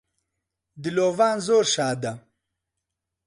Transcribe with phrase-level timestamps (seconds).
[0.81, 2.13] دلۆڤان زۆر شادە